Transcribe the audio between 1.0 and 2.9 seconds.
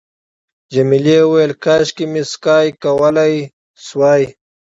وويل:، کاشکې مې سکی